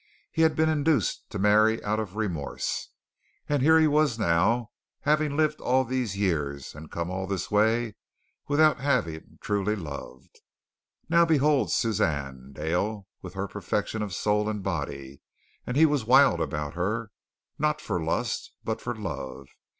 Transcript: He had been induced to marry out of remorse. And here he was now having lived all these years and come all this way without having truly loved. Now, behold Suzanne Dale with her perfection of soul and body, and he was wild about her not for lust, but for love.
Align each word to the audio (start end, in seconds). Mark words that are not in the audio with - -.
He 0.31 0.41
had 0.41 0.55
been 0.55 0.67
induced 0.67 1.29
to 1.29 1.37
marry 1.37 1.77
out 1.83 1.99
of 1.99 2.15
remorse. 2.15 2.89
And 3.47 3.61
here 3.61 3.79
he 3.79 3.85
was 3.85 4.17
now 4.17 4.71
having 5.01 5.37
lived 5.37 5.61
all 5.61 5.83
these 5.85 6.17
years 6.17 6.73
and 6.73 6.89
come 6.89 7.11
all 7.11 7.27
this 7.27 7.51
way 7.51 7.93
without 8.47 8.79
having 8.79 9.37
truly 9.41 9.75
loved. 9.75 10.39
Now, 11.07 11.23
behold 11.23 11.71
Suzanne 11.71 12.51
Dale 12.51 13.05
with 13.21 13.35
her 13.35 13.47
perfection 13.47 14.01
of 14.01 14.11
soul 14.15 14.49
and 14.49 14.63
body, 14.63 15.21
and 15.67 15.77
he 15.77 15.85
was 15.85 16.03
wild 16.03 16.41
about 16.41 16.73
her 16.73 17.11
not 17.59 17.79
for 17.79 18.03
lust, 18.03 18.53
but 18.63 18.81
for 18.81 18.95
love. 18.95 19.49